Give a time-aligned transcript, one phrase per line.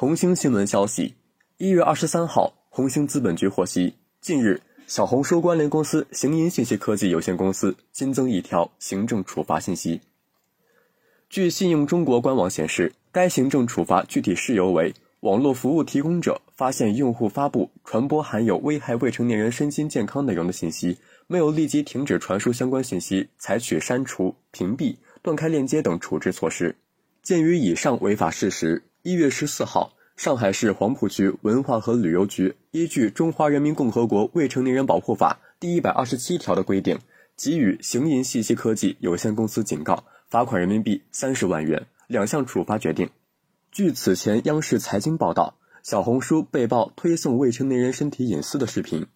[0.00, 1.14] 红星新闻消息，
[1.58, 10.00] 一月二十三号，红星资本局获悉，近日小红书关联公司行银信息科技有限公司新增一条行政处罚信息。
[11.28, 20.96] 据信用中国官网显示，该行政处罚具体事由为：网络服务提供者发现用户发布、传播含有危害未成年人身心健康内容的信息，
[21.26, 26.74] 没有立即停止传输相关信息，采取删除、屏蔽、断开链接等处置措施。
[27.22, 28.82] 鉴于以上违法事实。
[29.02, 36.98] 一月十四号，上海市黄浦区文化和旅游局依据《中华人民共和国未成年人保护法》第一百二十七条的规定，
[37.34, 43.08] 给予行银信息科技有限公司警告，罚款人民币三十万元，两项处罚决定。
[43.72, 49.06] 据此前央视财经报道，小红书被曝推送未成年人身体隐私的视频，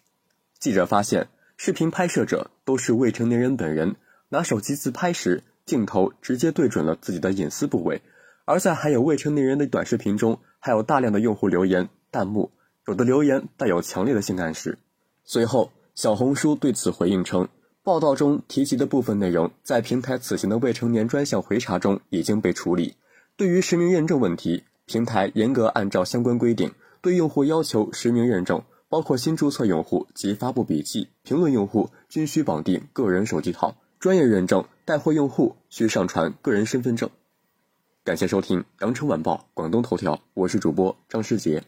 [0.58, 1.28] 记者发现，
[1.58, 3.96] 视频拍摄者都是未成年人本人，
[4.30, 8.00] 拿手机自拍时，镜头直接对准了自己的隐私部位。
[8.44, 12.50] 而在还有未成年人的短视频中，还有大量的用户留言弹幕，
[12.86, 14.78] 有的留言带有强烈的性暗示。
[15.24, 17.48] 随后，小红书对此回应称，
[17.82, 22.96] 报道中提及的部分内容在平台此前的未成年专项回查中已经被处理。
[23.36, 37.08] 对于实名认证问题，平台严格按照相关规定，对用户要求实名认证，包括新注册用户及发布笔记、评论用户均需绑定个人手机号；专业认证带货用户需上传个人身份证。
[38.04, 41.64] 感谢收听《羊城晚报》广东头条，我是主播张世杰。